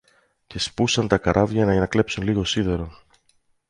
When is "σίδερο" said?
2.43-2.99